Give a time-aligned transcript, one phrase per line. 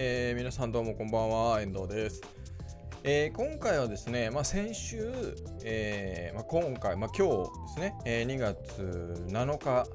[0.00, 2.22] えー、皆さんどうもこんばんは、遠藤です。
[3.02, 5.12] えー、今回はですね、まあ、先週、
[5.64, 9.88] えーまあ、今回、まあ、今日ですね、え、2月7日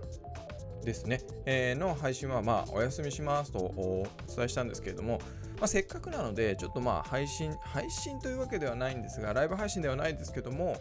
[0.83, 5.19] ですね、え、の配信は、ま、お休みしますとお伝えしたんですけれども、
[5.61, 10.75] ま、せっかくなので、ちょっとまあ配信、配信というわけではないんですが、ライブ配信ではないですけども、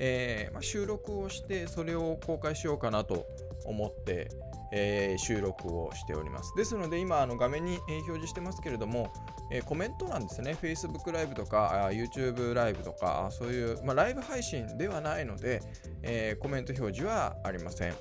[0.00, 3.24] えま、収録をして、それを公開しようかなと
[3.66, 4.30] 思って、
[4.76, 6.52] えー、収録をしております。
[6.56, 9.12] ですので、今、あの画面に、えー、表示してますけれども、
[9.52, 15.62] えー、コメント欄ですね、Facebook ライブとか、YouTube ライブとか、そういう、まあ、ライブ配信ではないので、
[16.02, 17.94] えコメント表示はありません。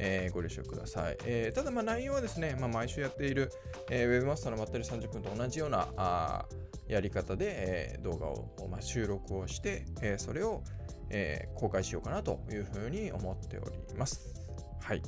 [0.00, 1.16] え、ご了承ください。
[1.24, 3.52] え、ただ、内容はですね、まあ、毎週やっている、
[3.90, 6.46] えー、ウェブマスターのまったり30分と同じようなあ
[6.88, 10.64] やり方で、え、動画を、まあ、収録をして、え、それを、
[11.10, 14.34] え、公開しようかなというふうに思っております。
[14.80, 15.02] はい。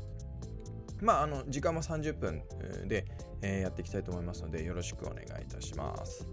[1.02, 2.42] まあ、あの時間も30分
[2.86, 3.06] で、
[3.42, 6.26] えー、やっていきたいと思いますので、よろしくお願いいたします。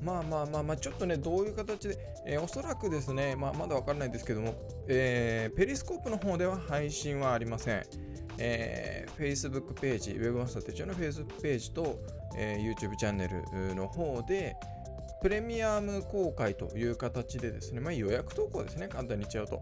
[0.00, 4.54] まあまあまあまあ、ちょっとね、どういう形で、えー、おそらくですね、まあ、まだわからないですけども、
[4.86, 7.82] えー、ペリスコープの方では配信はありません。
[8.38, 11.98] えー、Facebook ページ、Webmaster 手帳の Facebook ページと、
[12.36, 14.56] えー、YouTube チャンネルの方で、
[15.20, 19.60] プレミアム公開という形でですね、まあ、予約投稿ですね、簡単に言っちゃうと。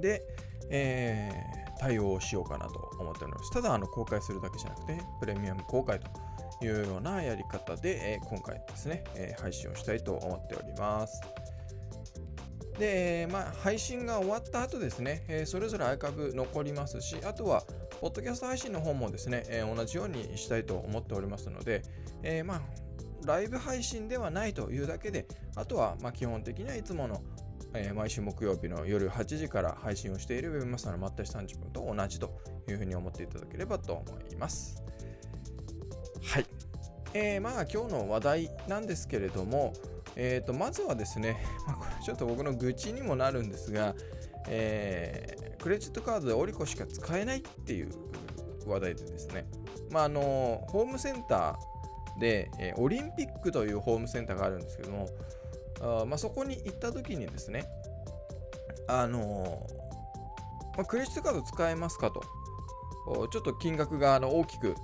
[0.00, 0.22] で、
[0.70, 3.50] えー、対応しようかなと思っております。
[3.52, 11.20] ただ、あの公開するだけじゃなくて、プレミアム公開というようなやり方で、え、今回ですね、え、配信をしたいと思っております。
[12.78, 17.64] で、まあ、配信が終わった後ですね、え、それぞれアーカイブ残りますし、あとは、
[18.00, 21.82] ポッドキャスト配信の方もですね、え、同じようにしたいと思っておりますので、
[22.22, 22.62] え、まあ、
[23.24, 25.26] ライブ配信ではないというだけで、
[25.56, 27.20] あとは、ま、基本的にはいつもの、
[27.74, 34.82] えー、毎週木曜日の夜8時から配信をしている Web マスターのまったり30分と同じというふうに思っていただければと思います。
[36.22, 36.46] はい。
[37.14, 39.72] えー、まあ今日の話題なんですけれども、
[40.16, 43.94] えー、とまずはですね、まあ、これちょっと僕の愚痴にもなるんですが、
[44.48, 47.90] えー、クレジットカードでオリコしか使えないっていう
[48.66, 49.46] 話題でですね、
[49.90, 55.08] まあ、あのホームセンターで、えー、オリンピックというホームセンターがあるんですけども、
[55.80, 57.66] あまあ、そこに行った時にですね、
[58.88, 59.66] あの
[60.76, 62.22] まあ、クレジットカード使えますかと、
[63.28, 64.74] ちょっと金額があの大きく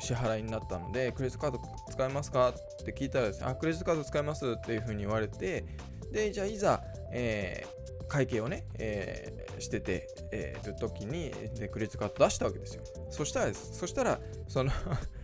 [0.00, 5.64] 支払いになったので、クレジットカード使えますかって聞いたらですね、あ、クレジットカード使えますっていうふうに言われて、
[6.10, 12.82] で、じゃあいざ、えー、会計をね、えー、してて、えー、る時にで、クレジットカード出したわけですよ。
[13.10, 14.70] そしたら、そしたら、その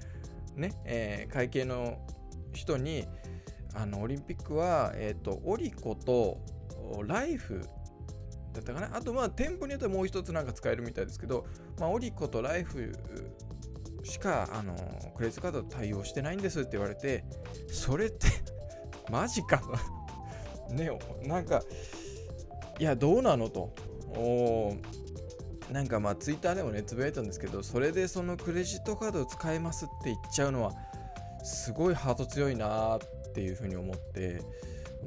[0.55, 1.99] ね、えー、会計の
[2.53, 3.07] 人に、
[3.75, 6.39] あの、オリンピックは、えっ、ー、と、オリコと
[7.07, 7.61] ライフ
[8.53, 8.97] だったかな？
[8.97, 11.47] あと、まあ、店舗によってはもう一つなんか使えるみたいですけど、
[11.79, 12.97] まあ、オリコとライフ
[14.05, 14.75] しか、あの
[15.17, 17.25] クレジットカード対応してないんですって言われて、
[17.69, 18.29] それって
[19.11, 19.63] マジか？
[20.71, 20.91] ね、
[21.25, 21.63] なんか、
[22.79, 23.73] いや、どうなのと？
[24.11, 24.75] お
[25.71, 30.73] なんかまあ、ツイッターでもね、つぶやいたんですけど、それでそのクレジットカードを使えますって言っちゃうのは、
[31.45, 34.41] すごいハート強いなっっていうふうに思って、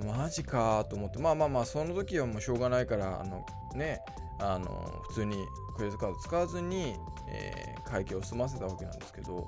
[0.05, 3.45] マジかと思って、まあまあまあ、その時はもうしょうがないから、あの
[3.75, 3.99] ね、
[4.41, 5.35] あの普通に
[5.77, 6.95] クレジットカード使わずに、
[7.29, 9.45] えー、会計を済ませたわけなんですけど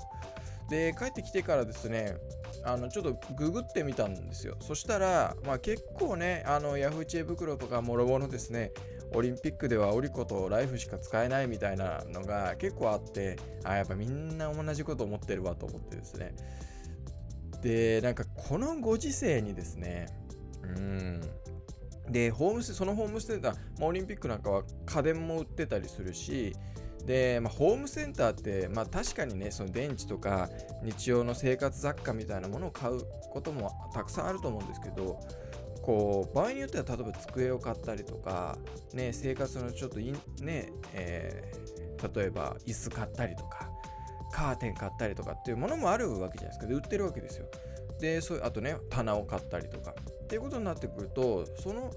[0.69, 2.15] で帰ってきてからですね
[2.63, 4.55] あのちょっとググってみたんですよ。
[4.61, 8.71] そしたら、まあ、結構ねあのヤフー知恵袋とかもろもろですね
[9.13, 16.33] オリンピックではオリコとライフしか使えないみたいなのが結構あってあやっぱみんな同じこと思ってるわと思ってですね。
[17.63, 20.07] でなんかこのご時世にですね
[20.63, 21.21] うん。
[22.09, 26.53] でホームそのホームセンター、まあ、オリンピックなんかは家電も売ってたりするし
[27.05, 30.49] で、まあ、ホームセンターって、まあ、確かにねその電池とか
[30.83, 32.99] 日用の生活雑貨みたいなものを買う
[33.31, 35.19] こともたくさんあると思うんですけど
[35.81, 38.57] こう場合によっては例えば机を買ったりとか、
[38.93, 43.69] ね、生活のちょっとね、えー、例えば椅子買ったりとか
[44.33, 46.67] カーテン買ったりとかっていうものもあるわけじゃないですか。
[46.67, 47.45] で売ってるわけですよ。
[47.99, 49.93] でそうあとね棚を買ったりとか。
[50.23, 51.91] っていうことになってくるとその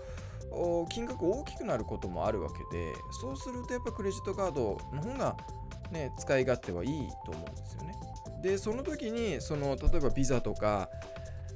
[0.90, 5.36] 金額大きくなることもあるわけでそうするとやっぱクレジットカードの方が、
[5.90, 7.94] ね、使い勝手はいいと思うんですよね。
[8.42, 10.90] でその時にその例えばビザとか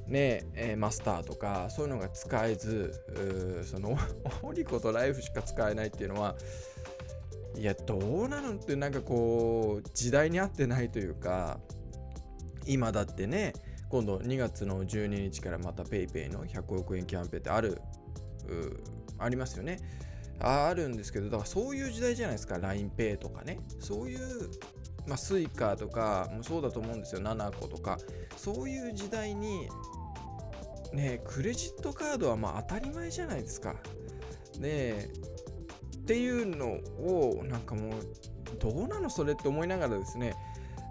[0.07, 3.95] ねえマスターとかそういうのが使えずその
[4.41, 6.35] オリコとライフしか使えないっていうのは
[7.57, 11.59] いやどうなのってなんかこう時代に合ってないというか
[12.65, 13.53] 今だってね
[13.89, 17.81] 今度2月の12日からまた PayPay の100億円キャンペーンってある
[19.19, 19.79] ありますよね。
[20.39, 22.55] ああるんですけどだからそういう時代じゃないですか。
[22.55, 23.59] LINEPay とかね。
[23.79, 24.49] そういう
[25.07, 27.21] まあ、 Suica とかもそうだと思うんですよ。
[27.21, 27.97] nanaco とか。
[28.37, 29.67] そういう時代に
[30.93, 33.75] ねクレジットカードはまあ当たり前じゃないですか。
[34.59, 35.09] で
[36.11, 36.71] っていうの
[37.07, 37.93] をなんかもう
[38.59, 40.35] どうなのそれって思いながらですね。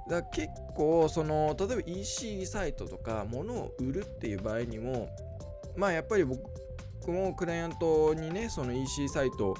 [0.08, 5.10] だ結構その例えば EC サイトとか物を売るっていう場合にも
[5.76, 6.40] まあやっぱり僕
[7.06, 9.54] もクライアントにねその EC サイト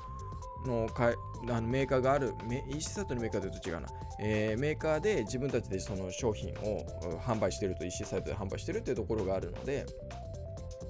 [0.64, 1.12] のか
[1.50, 2.32] あのメーカーがある
[2.74, 9.84] EC サイトのメーカーでと違うな、えー、メーカーで自分たちでその商品を販売してると EC サイトで販売してるっていうところがあるので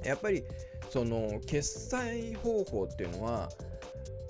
[0.05, 0.45] やっぱり
[0.91, 3.49] その決済方法っていうのは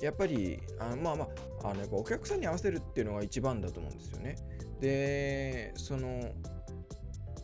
[0.01, 1.29] やっぱりあまあま
[1.63, 4.37] ああのお客さんに合わせるっていうのが一番だと思うんですよね。
[4.81, 6.33] でその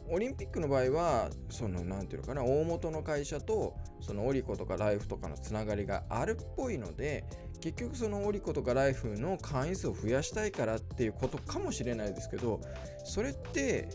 [0.08, 7.24] オリンピックの場合はその何て言うのかな大元の会社とそのオリコとかライフとかのつながりがあるっぽいので
[7.60, 12.60] 結局そのオリコとかライフの会員数を増やしたいからっていうことかもしれないですけど
[13.04, 13.88] それって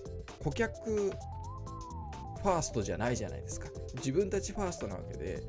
[0.43, 5.43] 顧客ファーストじゃないじゃないですか自分たちファーストなわけで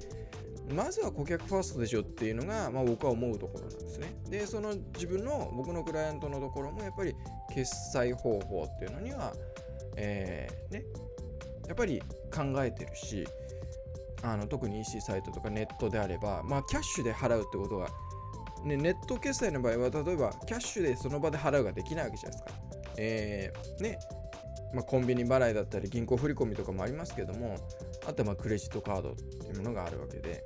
[0.71, 4.15] まずは顧客ファーストでしょっていうのが、まあ、僕は思うところなんですね。
[4.29, 7.15] で、その自分の僕のクライアントのところもやっぱり
[7.53, 9.33] 決済方法っていうのには、
[9.97, 10.85] えー、ね、
[11.67, 12.01] やっぱり
[12.35, 13.27] 考えてるし、
[14.23, 17.89] あの特に EC サイトとかネットであれば、まあ、キャッシュで払うってことが、
[18.65, 22.61] ね、ネット決済の場合は例えばキャッシュでその場で払うができないわけじゃないですか。
[22.99, 23.99] えー、ね
[24.73, 27.57] まあ、コンビニ払いだったり銀行振込とかもありますけども
[28.07, 30.45] あとはまクレジットカードっていうものがあるわけで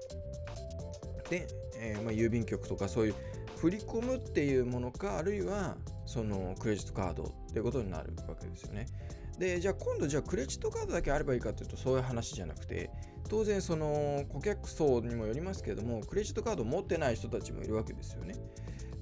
[1.30, 1.46] で、
[1.78, 3.14] えー、ま郵便局とかそういう
[3.56, 8.86] 振り込むっていうものかあるいはそのクレジットカードっていうことになるわけですよね。
[9.38, 12.90] でじゃあ今度じゃあクレジットカードだけあればいいかっていうとそういう話じゃなくて
[13.28, 18.34] 当然その顧客層にもよりますけれどもクレジットカード持ってない人たちもいるわけですよね。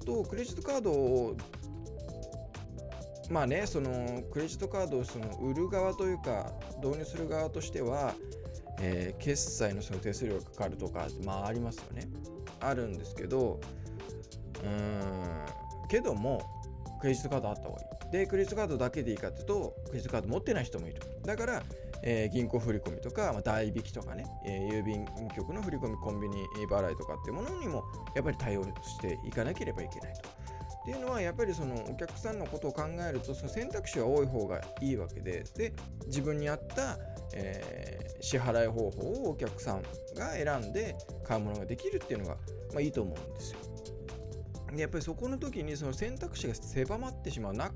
[0.05, 1.37] とクレジットカードを
[3.29, 6.51] まあねそのクレジットカードをその売る側というか
[6.83, 8.13] 導入する側としては、
[8.79, 12.07] えー、決済のその手数料がかかるとかまあありますよね。
[12.59, 13.59] あるんですけど
[14.63, 15.45] うーん
[15.87, 16.41] けども
[16.99, 18.11] クレジットカードあった方がいい。
[18.11, 21.01] でクレジットカードだけでいいかっていうとクレジットカード持ってない人もいる。
[21.23, 21.63] だから、
[22.03, 25.05] えー、銀行振込とか、まあ、代引きとかね、えー、郵便
[25.35, 26.37] 局の振込コンビニ
[26.69, 27.83] 払いとかっていうものにも
[28.15, 30.29] やっぱり対応していかなければいけないと。
[30.85, 35.73] っていうのはやっぱりそのお客さんのことを考えるとその選択肢は多い方がいいわけでで
[36.05, 36.99] 自分に合った、
[37.33, 39.81] えー、支払い方法をお客さん
[40.15, 42.35] が選んで買うものができるっていうのが、
[42.71, 43.59] まあ、いいと思うんですよ。
[44.75, 47.71] でやっぱりそこの時にその選択肢が狭まってしまうなっ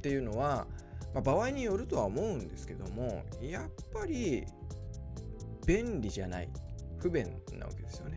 [0.00, 0.66] ていうのは、
[1.12, 4.46] まあ、場合によるとは思うんですけどもやっぱり
[5.66, 6.48] 便利じゃない
[7.00, 7.24] 不便
[7.58, 8.16] なわけですよね。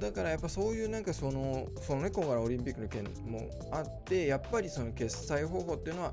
[0.00, 6.12] だからやっぱそういうなんかそのそのね今回のオリンピックの件もあってやっぱりその決済方法っていうのは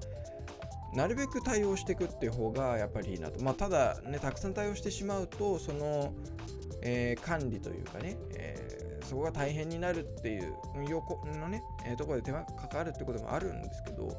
[0.94, 3.44] なるべく対応していくっていう方がやっぱりいいなと。
[3.44, 6.14] まあ、ただね、たくさん対応してしまうと、その、
[6.82, 10.54] えー、管理というかね、えー、そこが大変になるっていう
[10.90, 14.16] 横のね、えー、ところで手間がかかるってこともあるんですけど、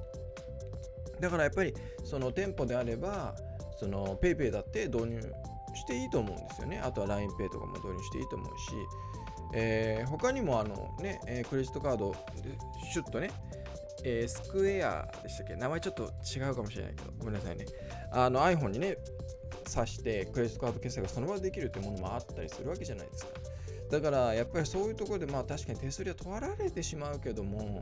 [1.20, 1.74] だからやっぱり
[2.04, 3.34] その店舗であれば、
[3.78, 5.32] その PayPay だって導入
[5.74, 6.80] していいと思うんですよね。
[6.80, 8.74] あとは LINEPay とかも導入していいと思うし、
[9.54, 12.12] えー、他にもあのね、えー、クレジットカード
[12.42, 12.56] で
[12.92, 13.30] シュッとね、
[14.04, 15.56] えー、スクエアでしたっけ？
[15.56, 17.66] 名前ちょっと違うかもしれないけど、ごめんなさいね。
[18.12, 18.98] あの iPhone にね、
[19.64, 23.32] 挿してクレジットカード決済がその場でできるってものもあったりするわけじゃないですか。
[23.90, 27.80] だからやっぱりそういうところでまあ確かに手数料取られてしまうけども、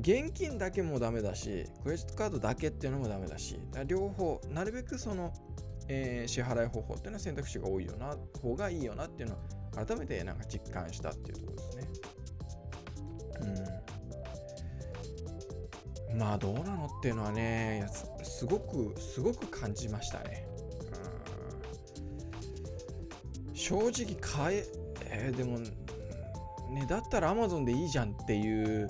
[0.00, 5.32] 現金だけもダメだし、クレジットカードだけっていうのもダメだし、両方、なるべくその、
[5.88, 9.40] えー、支払い方法っていうのは選択肢が多いよな、方がいいよなっていうのは
[9.74, 11.88] 改めてなんか実感したっていうところですね。
[16.12, 16.18] うん。
[16.18, 17.86] まあどうなのっていうのはね、
[18.22, 20.46] すごく、すごく感じましたね。
[23.48, 24.66] うん、正直買え、
[25.06, 28.88] えー、でも、ね、だったら Amazon でいいじゃんっていう、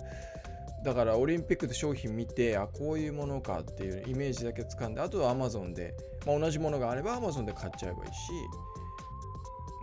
[0.84, 5.94] だからオリンピックで商品見て、あ、こういうものかっていうイメージだけ掴んで、あとは Amazon で、
[6.26, 8.32] まあ、同じものがあれば Amazon で買っちゃえばいいし、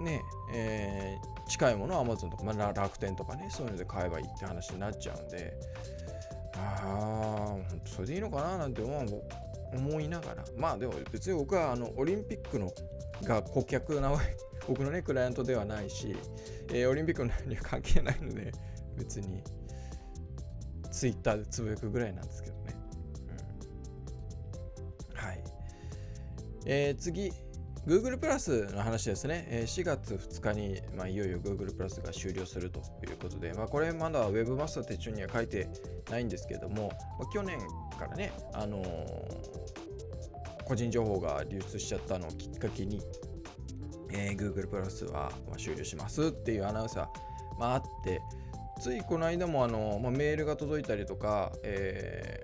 [0.02, 0.22] ね、
[0.54, 5.54] えー、近いものは Amazon とか、まあ、楽天とかね、そういうので買えばいいって話になっちゃうんで、
[6.56, 7.56] ああ、
[7.86, 9.24] それでいいのかななんて思う
[9.74, 12.72] 思いながら、まあでも別に僕はあのオリンピックの
[13.24, 14.20] が顧客なわ
[14.68, 16.16] 僕のね、クライアントではないし、
[16.70, 18.52] えー、オリンピックのには関係ないので、
[18.96, 19.42] 別に
[20.92, 22.76] Twitter でつぶやくぐらいなんですけどね。
[25.10, 25.44] うん、はい。
[26.66, 27.32] えー、次、
[27.88, 35.68] Google プラスの話ですね、4月2日に、まあ、いよいよ Google プラスが終了するということで、まあ、これまだ Webmaster 手帳には書いて
[36.12, 37.58] ないんですけども、まあ、去年
[37.98, 43.02] からね、あのー、個人情報が流出しちゃったのをきっかけに、
[44.12, 48.22] えー、Google プラスは終了しますっていうアナウンサー、まあ、あって、
[48.80, 52.44] ついこの間もあの、まあ、メールが届いたりとか、え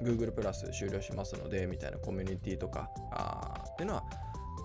[0.00, 4.04] ー、Google プラス終了しますのでみたいなコミュニティとかあっていうのは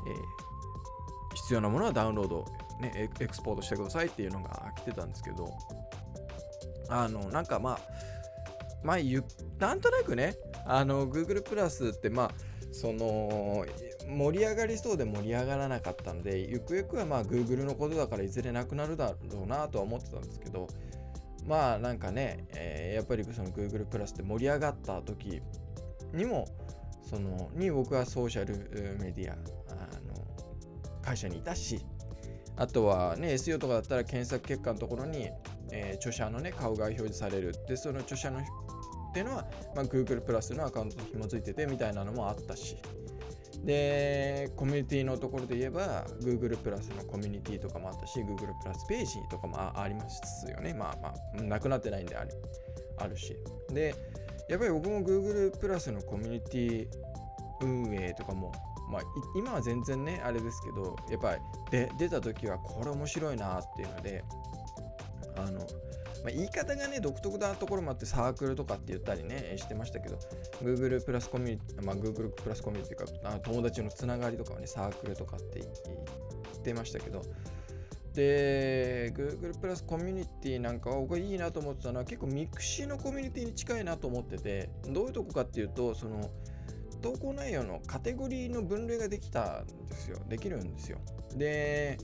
[0.07, 2.45] えー、必要なものはダウンロード、
[2.79, 5.53] ね、エクスポートしてくださいっていうのが来てたんですけど、
[6.89, 7.79] あの、なんかまあ、
[8.83, 8.97] まあ、
[9.59, 10.35] なんとなくね、
[10.65, 12.31] あの、Google プラスって、まあ、
[12.71, 13.65] その、
[14.07, 20.67] 盛り上がりそうで盛り上がらなかったので、ゆくゆくはまあ Google のことだからいずれなくなるだろうなとは思ってたんですけど、
[21.45, 25.41] まあなんかね、えー、やっぱりその Google プラスって盛り上がった時
[26.13, 26.45] にも、
[27.09, 29.66] そのに僕はソーシャルメディア
[31.07, 31.79] 会社にいたし
[32.57, 35.29] あとはね SEO とかだったら検索結果のところに、
[35.71, 37.53] えー、著者のね顔が表示される。
[37.67, 38.43] でその著者のっ
[39.13, 39.45] ていうのは、
[39.75, 42.77] まあ、Google プラスのアカウントと紐づいててみたいなのもあったし。
[43.63, 50.73] でコミュニティのところで言えば Google プラスのコミュニティとかもあったし Google プラスページとかもありますよね。
[50.73, 52.31] まあまあなくなってないんである
[52.97, 53.35] あるし。
[53.71, 53.95] で
[54.49, 56.87] やっぱり僕も Google プラスのコミュニティ
[57.61, 58.51] 運営とかも、
[58.89, 59.01] まあ、
[59.35, 61.41] 今は全然ね、あれですけど、やっぱり
[61.71, 64.23] で出た時はこれ面白いなっていうので、
[65.35, 65.59] あの、
[66.23, 70.17] まあ、言い方がね、独特なところもあってサークルとかって言ったりね、してましたけど、
[70.63, 77.21] Google プラスコミュニティ、まあ、Google プラスコミュニティというか、友達のつながりとかはね、サークルとかって言ってましたけど、
[78.13, 86.31] で、Google プラスコミュニティなんかは僕がいいなと思ってたのは結構 mixi のコミュニティに近いなと思ってて、どういうとこかっていうと、その、
[87.01, 90.19] 投稿内容のカテゴリーの分類ができたんですよ。
[90.27, 90.99] できるんですよ。
[91.35, 91.97] で、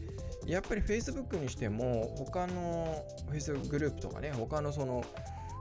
[0.46, 5.04] やっぱり Facebook にしても、他の Facebook グループとかね、他のその、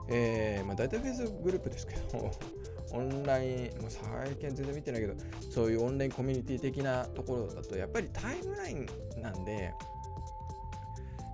[0.08, 2.30] えー、まあ大体 Facebook グループですけど、
[2.92, 5.14] オンライン、もう最近全然見てないけど、
[5.50, 8.86] そういうオンラインコミュニティ的なところだと、やっぱりタイムライン
[9.20, 9.72] なんで、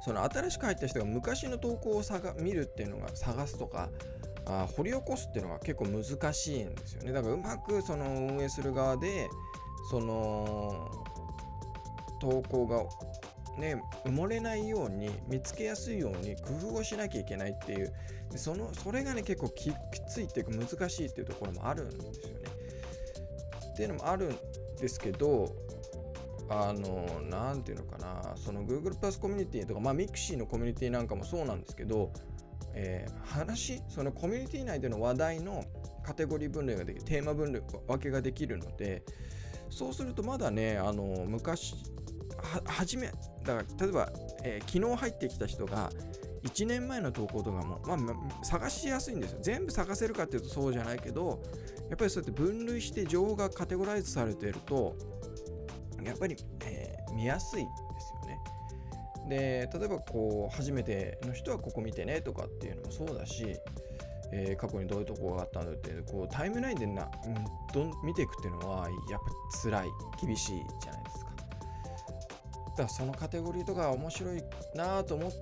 [0.09, 2.03] その新しく入った人が昔の投稿を
[2.41, 3.91] 見るっていうのが探すとか
[4.49, 7.13] あ掘り起こすっていうのが結構難しいんですよね。
[7.13, 9.29] だからうまくその運営する側で
[9.91, 10.91] その
[12.21, 12.85] 投稿が
[13.61, 17.93] ね埋もれないように見つけやすいように工夫をしなきゃいけないっていう
[18.37, 19.71] そのそれがね結構き
[20.09, 22.39] ついっていうか難しいっていうところもあるんですよね。
[23.73, 24.37] っていうのもあるん
[24.81, 25.55] ですけど
[26.51, 32.11] あの、なんていうのかな、その Google プラスコミュニティとか、まあ、Mixi のコミュニティなんかもそうなんですけど、
[32.81, 35.65] えー、話、そのコミュニティ内での話題の
[36.05, 39.03] カテゴリー分類ができる、テーマ分類分けができるので、
[39.69, 41.75] そうするとまだね、あの、昔、
[42.37, 44.13] は、初め、だから、例えば、
[44.45, 45.91] えー、昨日入ってきた人が、
[46.45, 49.39] 1年前の投稿とかも、まあ、探しやすいんですよ。
[49.43, 51.43] 全部探せるかっていうとそうじゃないけど、
[51.89, 54.95] やっぱりそうやって分類して情報がカテゴライズされてると、
[56.05, 57.67] やっぱり、えー、見やすい。
[59.29, 63.57] で例えばこう初めての人はここ見てねとかっていうのもそうだし、
[64.33, 67.35] えー、過去にどういうとこがあったのってこうタイムラインでな、うん、
[67.73, 69.21] どん見ていくっていうのはやっ
[69.53, 69.89] ぱ辛い
[70.21, 71.29] 厳しいじゃないですか。
[72.71, 74.43] だからそのカテゴリーとか面白い
[74.75, 75.33] なと思っ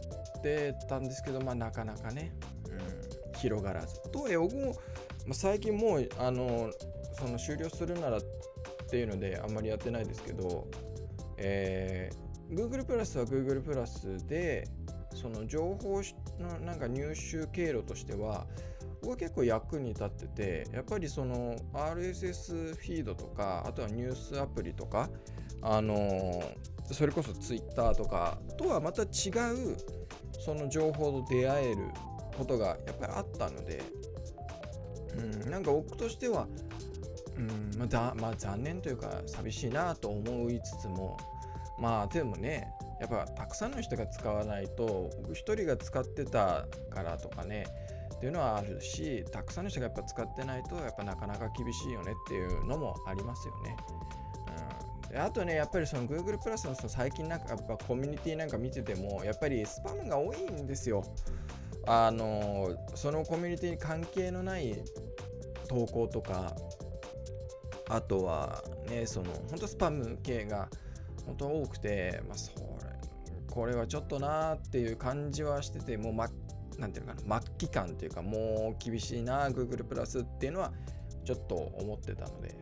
[0.42, 2.32] てたんですけど、まあ、なかなかね、
[2.68, 4.00] うん、広がらず。
[4.10, 4.74] とはいえ僕も、
[5.32, 6.70] 最近もうあの
[7.18, 8.20] その終了するならっ
[8.88, 10.66] ていうのであんまりやってないですけど、
[11.36, 14.68] えー、Google プラスは Google プラスで
[15.14, 16.02] その情報
[16.38, 18.46] のなんか入手経路としては
[19.00, 25.08] 僕は結構役に立っててやっぱりその RSS フィードとかあとはニュースアプリとか
[25.62, 26.42] あの、
[26.92, 29.08] それこそ Twitter とかとはまた違う
[30.44, 31.88] その情報と出会える
[32.36, 33.82] ことがやっぱりあったので、
[35.16, 36.46] うん、なんか僕としては
[37.36, 41.18] うんまだまあ、残念というか寂しいなと思いつつも
[41.78, 42.68] まあでもね
[43.00, 47.66] やっぱたくさんの人が使わないと僕一人が使ってたからとかね
[48.14, 53.76] っていうのはあるしたくさんの人がやっぱ使ってないとやっぱなかなか厳しいよねっていうのもありますよね。
[55.04, 61.04] うん、であとねやっぱりその Google プラスのその最近なんかやっぱコミュニティなんか見ててもやっぱりスパムが多いんですよ。
[61.86, 64.74] あのそのコミュニティに関係のない
[65.68, 66.56] 投稿とか
[67.88, 70.68] あとはね、その、本当スパム系が
[71.26, 72.66] 本当多くて、まあ、それ、
[73.50, 76.28] これはちょっとなーっていう感じはしてて、もう、ま、
[76.78, 80.72] なんていうのかな、末期感っていうか、もう厳しいな、Google プラスっていうのは、
[81.24, 82.54] ちょっと思ってたので、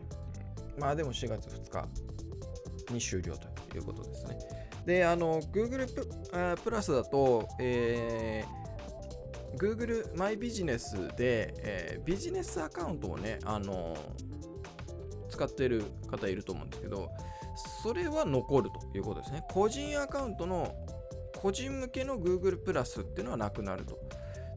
[0.77, 1.87] まあでも4月2日、
[2.93, 4.37] に終了ということですね。
[4.85, 13.95] で、あの、Google ププラスだと、えー、Google マイビジネスで、えー、ビジネスアカウントをね、あの
[15.29, 17.09] 使ってる方いると思うんですけど、
[17.55, 19.43] それは残るということですね。
[19.51, 20.75] 個人アカウントの
[21.37, 23.99] 個人向けの Google プラスっていうのはなくなると。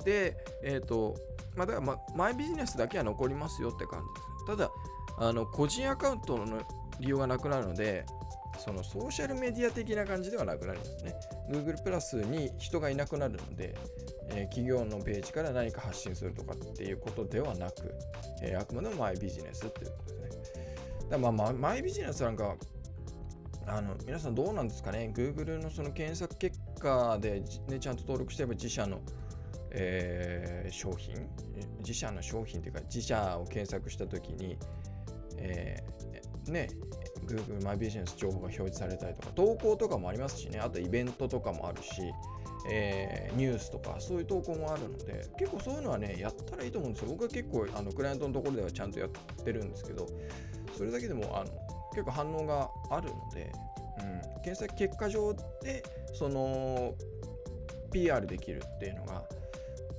[0.05, 1.17] で、えっ、ー、と、
[1.57, 4.47] まあ、だから、ま、マイビジネスだけは残りますよって感じです。
[4.47, 4.71] ただ、
[5.19, 6.63] あの個人アカウントの
[7.01, 8.07] 利用がなくなるので、
[8.59, 11.15] そのソーシャルメディア的な感じではなくなりますね。
[11.51, 13.75] Google プラスに人がいなくなるので、
[14.31, 17.95] えー、企業のページから何か発信するとかっていうことではなく、
[18.43, 20.77] えー、あくまでもマイビジネスっていうことですね。
[21.09, 22.57] だまあ、まあ、マイビジネスなんか、
[23.69, 29.01] あの皆さんどうなんですかね ?Google のその検索結果で、ね、ちゃんと登録してれば自社の、
[29.71, 31.15] えー、商品
[31.81, 34.57] 自社の商品というか自社を検索したときに、
[35.37, 36.69] えー、ね
[37.27, 42.03] Google マイビジネス情報が表示されたりとか投稿とかもありますしねあとイベントとかもあるし、
[42.71, 50.07] えー、ニュースとかそういう投稿もあるので結構そういうのはねやったらいいと思うんですよ僕は結構あのクライアントのところではちゃんとやってるんですけど
[50.77, 51.68] それだけでもあの
[51.99, 53.51] 結構反応があるので、
[53.99, 55.83] うん、検索結果上で
[56.15, 56.95] その
[57.91, 59.25] PR できるっていうのが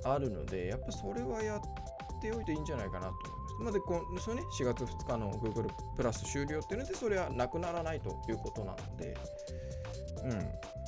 [0.04, 1.60] あるのでやっぱそれはやっ
[2.22, 3.64] ておいていいんじゃないかなと思います。
[3.64, 9.14] まあ、でこのそね、4月2日の Google プラス終了っていうのでそれはなくならないということなので、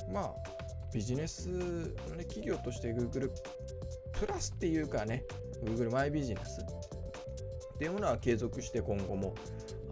[0.07, 0.33] うん、まあ
[0.91, 3.29] ビジネスの、ね、企業として Google
[4.13, 5.23] プラスっていうかね
[5.63, 9.35] Google マイビジネスっていうものは継続して今後も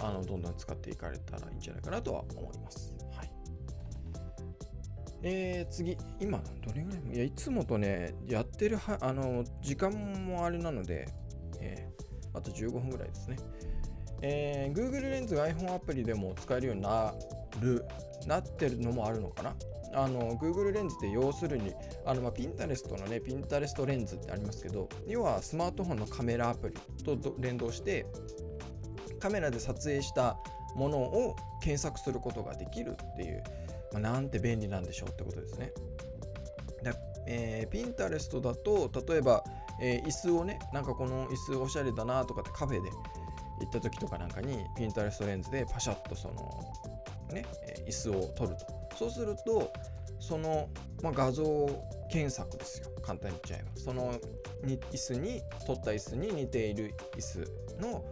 [0.01, 2.96] あのどんどん使っていかれたらいいんじゃないかなとは思います。
[3.15, 3.31] はい、
[5.22, 9.91] えー、次、今、どれぐらいいや、いつもとね、やってるはあの時間
[10.25, 11.08] もあれなので、
[11.60, 13.38] えー、あと15分ぐらいですね。
[14.24, 17.13] えー、Google レンズが iPhone アプリでも使えるようにな
[17.60, 17.86] る、
[18.27, 19.55] なってるのもあるのかな
[19.93, 21.74] あの Google レンズって要するに
[22.05, 28.05] あの、まあ、Pinterest のね Pinterest レンズってありますけど要はスマートフォンのカメラアプリと連動して
[29.22, 30.38] カメラで撮影した
[30.75, 33.44] ものを検索することができるっていう、
[33.94, 35.72] まあ、なんて便利なんでしょうってことですね。
[36.84, 36.94] で
[37.27, 39.44] えー、ピンタレストだと例えば、
[39.79, 42.90] えー、椅子をねなんかこの椅子おしゃれだなとかってカフェで
[43.60, 46.34] 行った時とかなんかにピンタレストレンズでパシャッとその
[47.31, 47.46] ね、
[47.88, 48.66] 椅子を撮ると。
[48.98, 49.72] そうすると
[50.20, 50.70] その、
[51.01, 51.44] まあ、画像
[52.12, 52.90] 検索ですよ。
[53.01, 53.81] 簡単に言っちゃえば。
[53.81, 54.14] その
[54.64, 58.03] に椅子に撮った椅子に似ている椅子の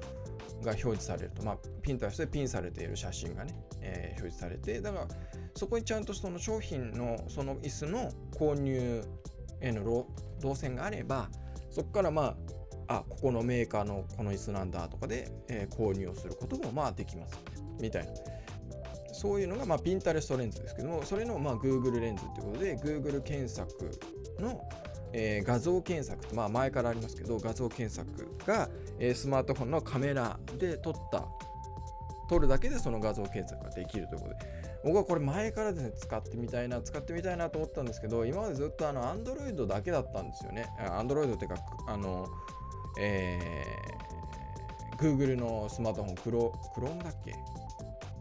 [0.62, 5.08] が表示されると、まあ、ピンタレストでピンされている写真がね、えー、表示されて、だから
[5.56, 9.04] そこにちゃんとその商品のその椅子の購入
[9.62, 10.06] への
[10.42, 11.30] 動線があれば、
[11.70, 12.36] そこからま
[12.88, 17.38] あ、あ、ここのメーカーのこの椅子なんだとかで、えー、購入をすることもまあできます、
[17.80, 18.12] みたいな。
[19.12, 23.92] そういうのが、まあ、ピンタレストレンズですけども、それの、まあ、Google レンズっていうことで、Google 検索
[24.40, 24.62] の、
[25.14, 28.70] えー、画像検索まあ前からありますけど画像検索が、
[29.00, 31.26] えー、スマートフォンのカメラで撮った
[32.30, 34.38] 撮るだけでその画像検索ができるということで
[34.84, 40.68] 僕はこれ前からですね使ってみたいな使ってみたいなと思ったんですけど今までずっとあの Android だけだったんですよね。
[40.80, 42.28] Android っていうかあの
[43.00, 47.36] えー、Google のスマートフォンクロ Chrome だっけ？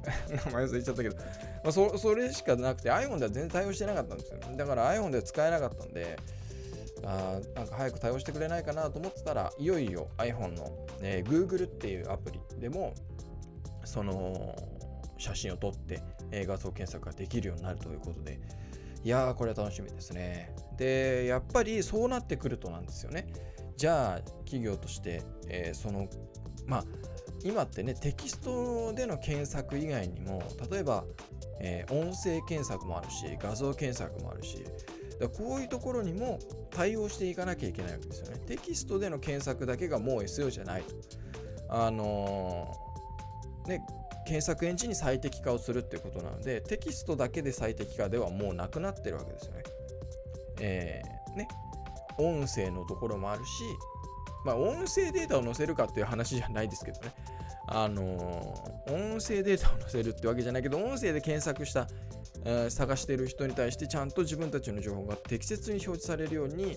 [0.46, 1.22] 名前忘れちゃったけど、ま
[1.66, 4.38] あそ、それしかなくて iPhone では全然対応してなかったんですよ。
[4.57, 6.16] だから iPhone では使えなかったんで
[7.04, 12.94] あなんか早く対応してくれないかなと思ってたらいよいよ iPhone の、えー、Google っていうアプリでも
[13.84, 14.54] その
[15.16, 18.40] 写真を撮って、えー、画像検索ができるようになるということで
[19.04, 20.54] いやーこれは楽しみですね。
[20.76, 23.26] でやっぱりそうなってくるとなんですよね。
[23.76, 26.08] じゃあ企業として、えー、その
[26.66, 26.84] まあ
[27.44, 31.04] 今ってねテキストでの検索以外にも例えば、
[31.61, 34.64] えー、音声検索もあるし画像検索もあるし
[35.18, 36.38] だこういうところにも
[36.70, 38.40] 対応していかなきゃいけないわけですよね。
[38.46, 40.94] テキストでの検索だけがもう SEO じゃないと。
[41.68, 43.87] あのー、ね、
[44.24, 49.62] 検索エンジンに最適化をするっていうことなので、テキストだけで最適化ではもうなくなってるわけですよね。
[50.61, 51.48] えー、ね、
[52.18, 53.50] 音声のところもあるし、
[54.44, 57.12] まあ、音声データを載せるかっていう話じゃないですけどね。
[57.70, 61.87] あのー、音声データを載せるってわけじゃないけど、音声で検索した
[62.44, 66.77] え探している人に対してちゃんと自分たちの情報が適切に表示されるように、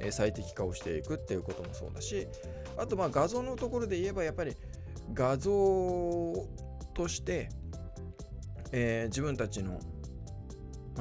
[0.00, 2.28] え最適化をしていくっていうこともそうだし
[2.76, 4.54] あとまあ画像のところで言えばやっぱり
[5.12, 5.50] 画像
[6.94, 7.48] として、
[8.70, 9.80] えー、自分たちの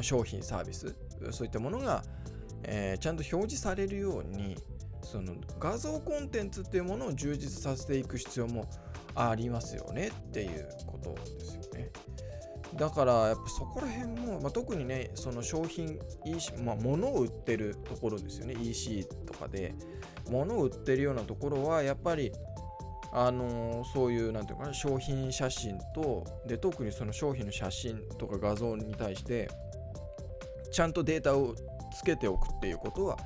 [0.02, 0.96] 商品サービス
[1.32, 2.04] そういったものが、
[2.64, 4.56] えー、ちゃんと表示されるように
[5.04, 8.68] その画像コンテンツっていうものを充実させていく必要も
[9.16, 11.92] ありますよねっていうことですよね。
[12.78, 19.74] だからやっぱそこら辺も、まあ、特にねその商品 EC、まあ、物を売ってるところですよね EC とかで。
[20.30, 22.32] 物を売ってるようなところはやっぱり
[23.12, 29.50] あのー、そういうなんていうかな商品写真とで特にその商品の写真とか画像に対して
[30.72, 31.56] ちゃんとデータを
[31.98, 33.18] つけておくっていうことは、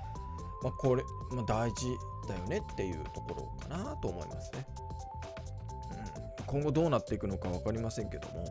[0.64, 1.88] まあ、これ、まあ、大事
[2.28, 4.66] だよねっていうところかなと思いますね。
[6.40, 8.46] うん、今後どうなっていくのか分かりませんけども、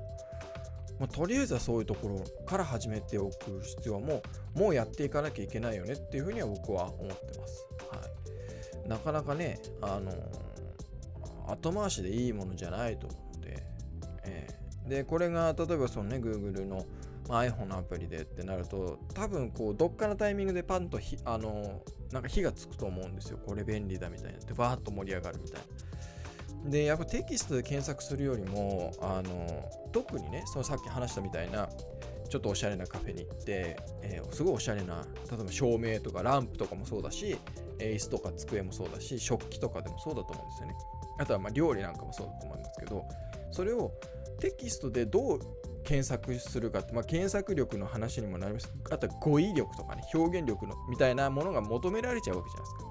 [1.00, 4.22] まあ、とりあえずはそういうところから始めておく必要はも
[4.54, 7.66] うもうやっていかなきゃいけないよねっていうふうには僕は思ってます。
[7.90, 13.62] はい、なかなかね、あのー、後回しでいいものじゃないと思うので、
[14.24, 16.84] えー、でこれが例えばそのね Google の、
[17.28, 21.80] iPhone のアプリでってなると多分こうどっかのタイミングでパンとひあの
[22.12, 23.38] なんか火がつくと思うんですよ。
[23.46, 24.38] これ便利だみたいな。
[24.38, 25.66] ってバーッと盛り上がるみたいな。
[26.66, 31.68] でやっぱテキストで検索するよりもあの特にねそのさっき話したみたいな
[32.28, 37.36] ちょっとおしゃれなカフェに行って、えー、すごいおしゃれな例えば照明とかランプとかもそうだし、
[37.78, 40.74] 椅子とか机もそうだし食器とかでもそうだと思うんですよね。
[41.18, 43.04] あとはま料理なんかもそうだと思いますけど
[43.50, 43.92] それを
[44.38, 45.40] テキストでどう
[45.82, 48.72] 検索するかって、まあ、検索力の話にもなります。
[48.90, 52.90] あとは語彙力とかね表現力のみたいなものが求められちゃうわけじゃないですか。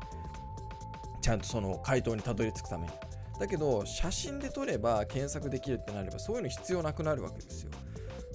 [1.22, 2.94] ちゃんとその回答にたどり着くために。
[3.40, 7.72] だけど写真で撮れば検索できるってなればそういうの必要なくなるわけですよ。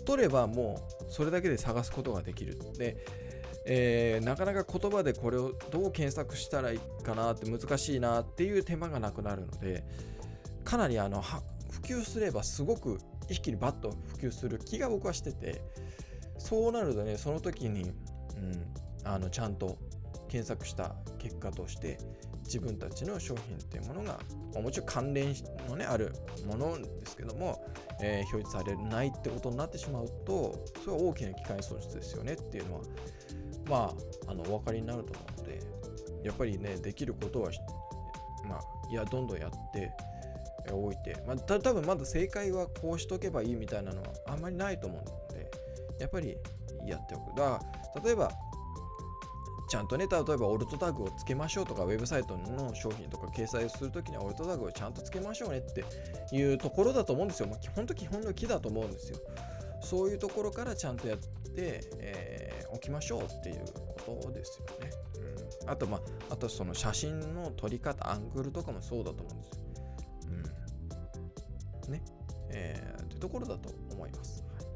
[0.06, 2.58] 撮ればもうそれだけで探すことができる。
[2.78, 2.96] で、
[3.66, 9.84] えー、なかなか言葉でこれをどう検索したらいいかなって難しいなっていう手間がなくなるので
[10.64, 11.42] かなりあの普
[11.82, 15.62] 及すればすごく一気にバッと普及する気が僕はしてて
[16.38, 17.92] そうなるとねその時に、うん、
[19.04, 19.78] あのちゃんと
[20.28, 21.98] 検索した結果として
[22.44, 24.18] 自分たちの商品っていうものが
[24.60, 25.34] もちろん関連
[25.68, 26.12] のねある
[26.46, 27.64] ものですけども、
[28.00, 32.80] えー、表示されないってことになってしまうとそれは大きな機械損失ですよねっていうのは
[33.68, 33.76] ま
[34.26, 35.60] ああのお分かりになると思うので
[36.22, 37.50] やっぱりねできることは
[38.48, 39.92] まあいやどんどんやって
[40.72, 45.50] おいて、まあ、た多分まだ正解はこうしとけばいいみたいなのはあんまりないと思うので、
[45.98, 46.36] やっぱり
[46.86, 47.36] やっておく。
[47.36, 48.30] だから例えば、
[49.74, 55.84] ちゃんとね、例えばオルトタグをつけましょうとか、ウェブサイトの商品とか掲載するときにはオルトタグをちゃんとつけましょうねって
[56.32, 57.48] いうところだと思うんですよ。
[57.48, 59.18] もう基本と基本の木だと思うんですよ。
[59.82, 63.64] そういうところからちゃんとやって、えー、おきましょうっていう
[64.06, 64.90] ことですよね。
[65.64, 69.62] うん、あと、まあ、あとその写真の撮り方、アングルとかもそうだと思うんですよ。
[71.86, 72.02] うんね、
[72.50, 74.44] えー、というところだと思います。
[74.56, 74.66] はい、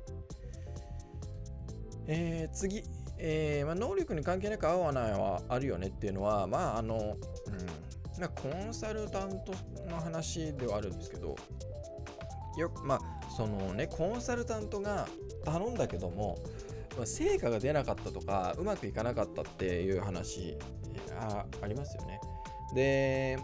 [2.08, 2.82] えー、次、
[3.18, 9.52] えーまあ、能力に関係なく合わないはあるよねっていうのは、まああの、うん、まコンサルタント
[9.90, 11.36] の話ではあるんですけど、
[12.56, 13.00] よ、まあ、
[13.36, 15.06] そのね、コンサルタントが
[15.44, 16.38] 頼んだけども、
[16.96, 20.56] まあ、成果が出なかったとか、うまくいかなかったっていう話
[21.18, 22.20] あありますよね。
[22.74, 23.38] で、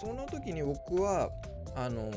[0.00, 1.30] その時に僕は、
[1.74, 2.10] あの、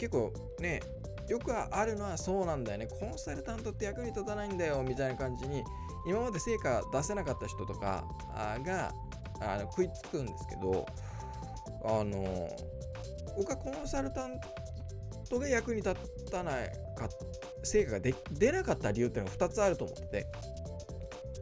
[0.00, 0.80] 結構ね
[1.28, 5.62] よくあるのはそうなんだよねコンサルタントって役に立たないんだよみたいな感じに
[6.06, 8.04] 今まで成果出せなかった人とか
[8.64, 8.92] が
[9.40, 10.86] あの食いつくんですけど
[11.84, 12.48] あの
[13.36, 14.40] 僕はコンサルタン
[15.28, 15.94] トが役に立
[16.30, 17.08] たないか
[17.62, 18.00] 成果が
[18.32, 20.26] 出なかった理由っていうのが2つあると思ってて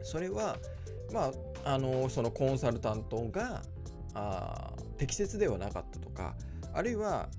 [0.03, 0.57] それは
[1.11, 1.31] ま
[1.65, 3.61] ああのそのコンサルタントが
[4.13, 6.35] あ適切ではなかったとか
[6.73, 7.29] あるいは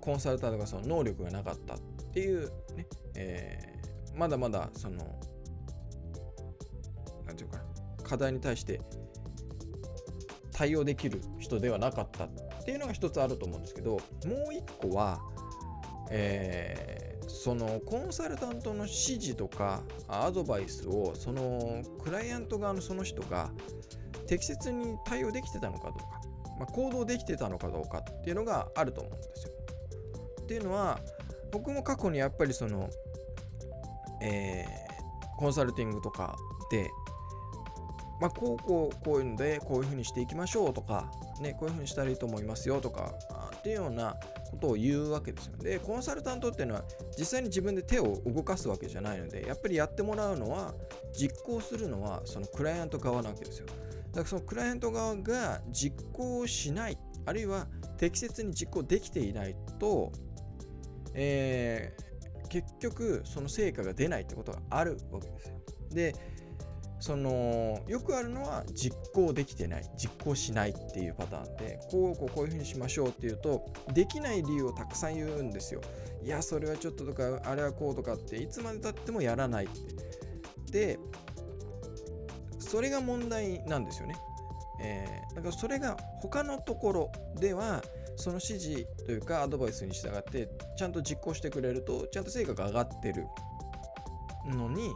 [0.00, 1.78] コンサルタントがその能力がなかったっ
[2.12, 5.06] ていうね、えー、まだまだその、
[8.12, 8.78] 課題に対して
[10.52, 12.28] 対応できる人ではなかったっ
[12.62, 14.00] ていうのが一つあると思うんですけど、も
[14.50, 15.18] う一個は、
[16.10, 23.50] えー、そのコンサルタントの指示とかアドバイスをそのクライアント側のその人が
[24.26, 26.04] 適切に対応できてたのかどうか、
[26.60, 29.52] まあ、行動できてたのかどうかっていうのがあると思うんですよ。
[30.42, 31.00] っていうのは
[31.50, 32.90] 僕も過去にやっぱりその、
[34.20, 36.36] えー、コンサルティングとか、
[38.22, 43.14] まあ、こうこうこういうのでこういうふうにしていきましょうとか、ね、こういうふうにしたらいいと思いますよとか
[43.56, 44.14] っていうような
[44.48, 45.56] ことを言うわけですよ。
[45.56, 46.84] で、コンサルタントっていうのは
[47.18, 50.72] 実際に自分で手を動かすわけじゃないので、やっぱりやってもらうのは、
[51.12, 53.66] 実行するのはそのクライアント側なわけですよ。
[53.66, 60.12] だからそのクライアント側が実行しない、あるいは適切に実行できていないと、
[61.14, 65.56] えー、結局その成果が出ないってことがあるわけですよ。
[65.90, 66.14] で
[67.02, 75.80] そのよくあるのは実行できてない実行しないっていうパターンでこうこうこういうふうにしましょうっていうとできない理由をたくさん言うんですよ。
[76.22, 79.68] いやそれはちょっととかあれはこうとかっていつまでたってもやらないっ
[80.70, 80.94] て。
[80.94, 80.98] で
[82.60, 84.14] それが問題なんですよね。
[84.80, 87.82] えー、だからそれが他のところでは
[88.14, 93.26] その指示というかアドバイスに従ってちゃんと実行してくれるとちゃんと成果が上がってる
[94.46, 94.92] のに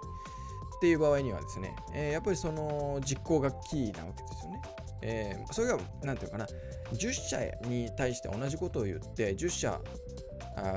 [0.77, 4.63] っていう場合にはですね、えー、やっぱりその実行がキーなわけですよね。
[5.03, 6.47] えー、それが何て言うかな
[6.93, 9.81] 10社に対して同じことを言って10社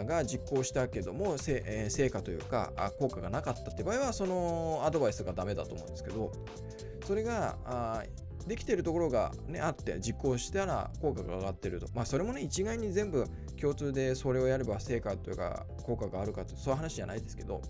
[0.05, 6.31] が実行したけども、えー、成果というか効果がなかったって場合はそのアドバイスがダメだと思うんですけど
[7.05, 8.03] それがあ
[8.47, 11.87] できてるところが、ね、あって実行したら効果が上がってると。
[11.93, 13.25] まあそれもね一概に全部
[13.59, 17.61] 共通でそれをやれば成果というか効果があるかとそういう話じゃないですけど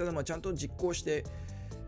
[0.00, 1.24] ただまあちゃんと実行して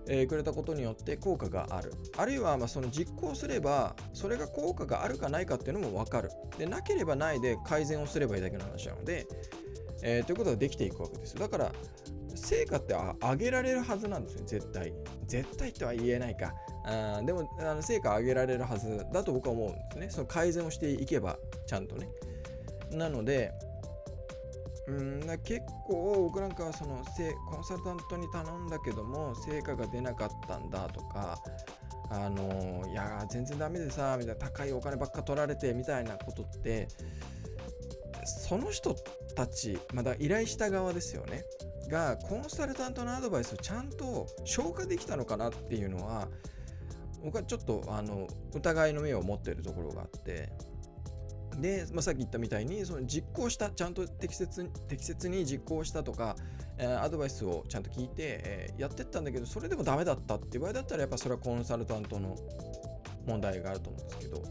[0.07, 1.95] えくれたことによって効果がある。
[2.19, 6.31] あるいはまその実行すればそれが効果があるかないかっていうのも分かる。
[6.59, 9.27] でなければないで改善をすればいいだけの話なので、
[10.03, 11.37] えー、ということができていくわけです。
[11.37, 11.73] だから
[12.35, 14.93] 成果って上げられるはずなんですよ、絶対。
[15.27, 16.53] 絶対とは言えないか。
[16.85, 20.11] あでもあの成果上げられるはずだと僕は思うんですね。
[20.11, 22.11] その改善をしていけば、ちゃんとね。
[22.91, 23.53] なので、
[24.89, 27.05] うんだ結構僕なんかはその
[27.51, 31.39] コンサルタントに頼んだけども成果が出なかったんだとか
[32.11, 36.89] あのいや全然ダメでさみたいな高いお金ばっか取られてみたいなことって
[38.25, 38.95] その人
[39.37, 41.45] たちまだ依頼した側ですよね。
[41.89, 46.29] がコンサルタントのアドバイスをちゃんと消化できたのかなっていうのは
[47.25, 50.51] 僕はちょっとあの疑いの目を持ってるところがあって。
[51.59, 56.37] で、まあ、さっき言ったみたいにその実行したちゃんと適切適切に実行したとか、
[56.79, 62.37] えー、アドバイスをちゃんと聞いて、えー、やってったんだけどそれでもダメだったっていう場合だったらやっぱそれはコンサルタントの
[63.27, 64.43] 問題があると思うんですけど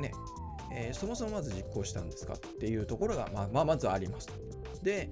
[0.00, 0.12] ね
[0.72, 4.28] えー、そもそもまず実行したんですかっていうところが、まあ、まあ、まずあります。
[4.82, 5.08] で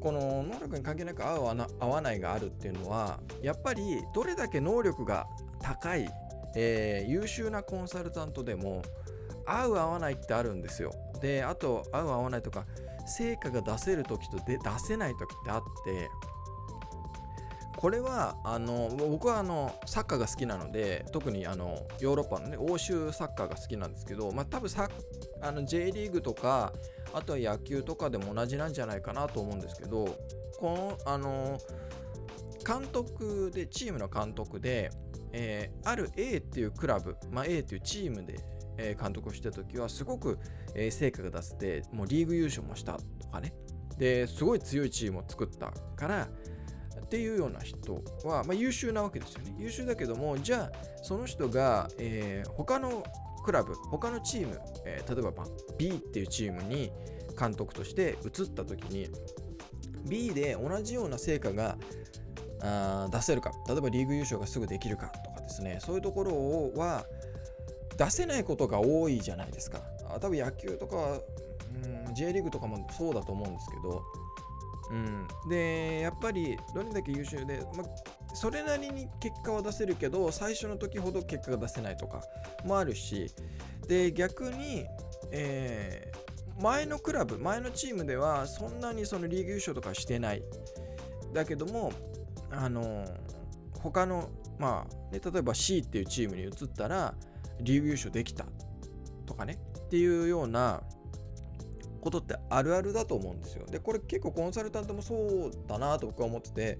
[0.00, 3.82] この能力に関係なく合う合わないがあるっていうのはやっぱり
[4.14, 5.26] どれだけ能力が
[5.60, 6.08] 高い、
[6.54, 8.82] えー、優秀なコンサルタントでも
[9.46, 10.92] 合う合わないってあるんですよ。
[11.20, 12.66] であと合う合わないとか
[13.06, 16.10] 成果が出せる時とで出せない時ってあって
[17.76, 24.88] これはあの僕はあのサッカーが好きなので特にあのヨーロッパの、ね、欧州サッカーが好きなんですけど、まあ、多分サ
[25.42, 26.72] あの J リーグとか
[27.12, 30.06] あとは野球とかでも同じなんじゃないかなと思うんですけど
[30.58, 31.58] このあの
[32.66, 34.90] 監督でチームの監督で、
[35.32, 38.40] えー、ある A っていうクラブ、まあ、A っていうチームで、
[39.00, 40.38] 監督をしてた時はすごく、
[40.90, 43.54] 成果が出せてもうリーグ優勝もしたとかね。
[43.98, 46.28] ですごい強いチームを作ったから
[47.06, 49.54] っていうような人は、まあ、優秀なわけですよね。
[49.58, 53.04] 優秀だけども、じゃあ、その人が、えー、他の
[53.44, 55.46] クラブ、他のチーム、えー、例えば、まあ、
[55.78, 56.90] B っていうチームに
[57.38, 59.08] 監督として移った時に、
[60.08, 61.78] B で同じような成果が
[62.60, 67.06] あ出せるか、例えばリーグ優勝がすぐできるかとかですね、そういうところは
[67.96, 69.80] 出せないことが多いじゃないですか。
[70.20, 71.20] 多分野球とか、
[72.06, 74.02] うん、J リーグとかもそうだと思うんですけど、
[74.90, 77.84] うん、でやっぱりどれだけ優秀で、ま
[78.34, 82.22] それなりに結果は出せるけど最初の時ほど結果が出せないとか
[82.64, 83.30] もあるし。
[83.88, 84.84] で逆に、
[85.30, 90.42] えー、前のクラブ前のチームではそんなにそのリーグ優勝とかしてない。
[91.32, 91.92] だけども
[92.50, 93.04] あの
[93.80, 97.14] 他のまあ、ね、例えば C っていうチームに移ったら
[97.60, 98.46] リーグ優勝できた
[99.26, 100.82] とかねっていうような
[102.00, 103.66] ことってあるあるだと思うんですよ。
[103.66, 106.78] で、これ結構コンサルタントもそうだなと僕は思ってて、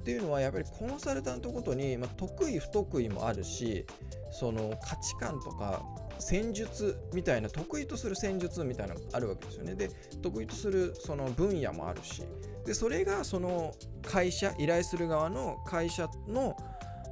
[0.00, 3.86] っていうのはやっぱりコンサルタントごとに、まあ、得意不得意もあるし、
[4.30, 5.84] その価値観とか
[6.18, 9.74] 戦術みたいな得意とする戦術みたいなのがあるわけですよね。
[9.74, 9.90] で、
[10.22, 12.22] 得意とするその分野もあるし、
[12.64, 16.56] で、それがその会社、依頼する側の会社の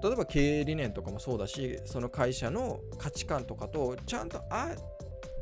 [0.04, 4.68] 例えば経営理念とかもそうだし、その会社の価値観とかとちゃんとあ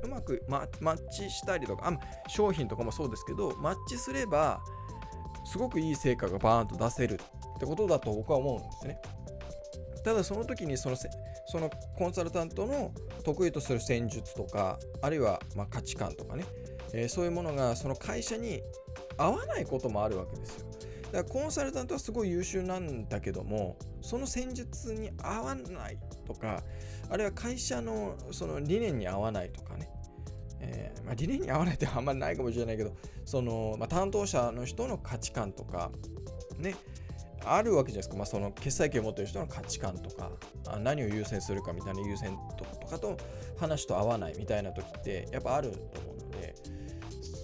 [0.04, 4.62] うまくマッチしたりとかあ商品とかもそうですけどマッチすれば
[5.44, 9.00] すごくいい成果がバーンと出せるってことだと僕は思うんですね。
[10.04, 12.92] ただその時にそのそのコンサルタントの
[13.24, 16.44] 得意とする戦術とかあるいはま価値観とかね、
[16.92, 18.62] えー、そういうものがその会社に
[19.16, 20.71] 合わないこともあるわけですよ。
[21.12, 26.62] だからコンサルタントはすごい優秀なんだけどもその戦術に合わないとか
[27.10, 29.88] あるいは会社のその理念に合わないとかね。
[30.64, 32.92] えー、まあ、理念に合わないってあんまりないかもしれないけど、
[33.24, 35.90] その、まあ、担当者の人の価値観とか、
[36.56, 36.76] ね、
[37.44, 40.30] あるわけじゃないですか、まあ、その決済権を持ってる人の価値観とか
[40.78, 43.16] 何を優先するかみたいな優先とかと
[43.58, 46.54] 話と合わないみたいな時ってやっぱあると思うので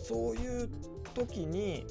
[0.05, 0.69] そういう
[1.15, 1.85] 時に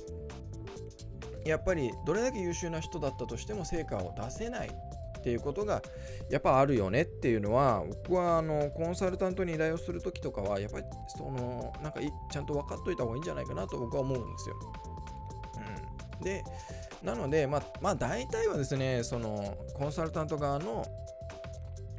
[1.48, 5.82] やっぱりどれだけ優秀な人だったとしても成果を出せないっていうことが
[6.30, 12.00] やっぱあるよねっていうのは僕はあのコンサルタントに依頼をする時とかはやっぱりそのなんか
[12.32, 14.56] ちゃんと分かっといた方がいいんじゃないかなと僕は思うんですよ。
[16.18, 16.44] うん、で
[17.04, 20.86] なのでまあまあ大体はですねそのコンサルタント側の、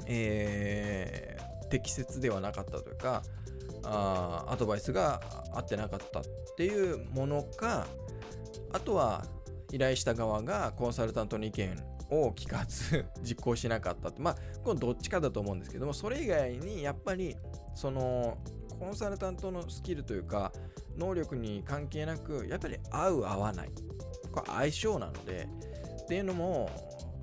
[0.07, 3.23] えー、適切ではなかったというか
[3.85, 5.21] あアドバイスが
[5.53, 6.23] 合ってなかったっ
[6.57, 7.87] ていうものか
[8.73, 9.25] あとは
[9.73, 11.77] 依頼した側がコンサルタントの意見
[12.11, 17.37] を聞かず 実行しなかったまあこのどっちかだと思うんですけどもそれ以外にやっぱり
[17.75, 18.39] その
[18.79, 20.53] コンサルタントのスキルというか
[20.97, 23.71] 能力に関係なくやっぱり合う合わない。
[24.33, 25.49] これ相性なので
[26.03, 26.71] っていうのも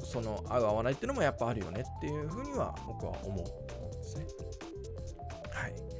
[0.03, 4.25] その合う合わないっていうのもやっぱあるよねっていうふうには僕は思うんですね。
[5.51, 5.94] はい。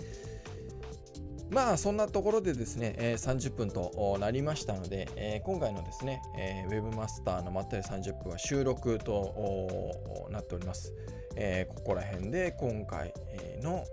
[1.51, 10.93] まあそんなところでですね、えー、30分となりましたので、え、今回のですね、えー、ウェブマスターのまったり30分は収録となっております。
[11.37, 13.13] えここら辺で今回
[13.61, 13.83] の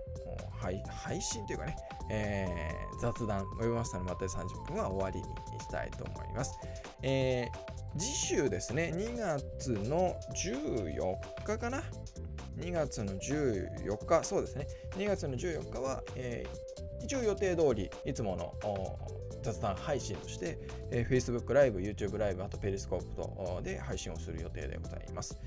[0.89, 1.75] 配信というかね、
[2.09, 6.57] え雑談、ウェブマスターのまったり30分は終わりにしたいと思います。
[7.01, 7.49] え
[7.97, 11.83] 次週ですね、2月の14日かな
[12.57, 14.67] ？2月の14日、そうですね。
[14.91, 18.53] 2月の14日は、えー一応予定通りいつもの
[19.43, 20.57] 雑談配信として、
[20.89, 25.39] えー、Facebook ライブ、YouTube ライブ、あとペリスコープとで配信をする予定でございます。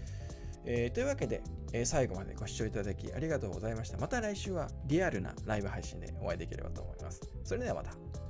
[0.66, 1.42] えー、というわけで、
[1.72, 3.98] えー、最後までご視聴いただきありがとうございました。
[3.98, 7.22] また来週はリアルなライブ配信でお会いできればと思います。
[7.44, 8.25] それではまた。